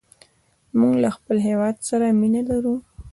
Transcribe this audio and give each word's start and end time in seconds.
موږ 0.79 0.93
له 1.03 1.09
خپل 1.15 1.37
هېواد 1.47 1.75
سره 1.89 2.05
مینه 2.19 2.41
لرو. 2.49 2.75